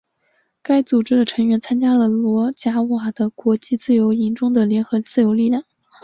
[0.63, 5.61] 该组织的成员参加了罗贾瓦的国际自由营中的联合自由力量。